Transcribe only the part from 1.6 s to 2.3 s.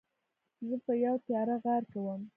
غار کې وم.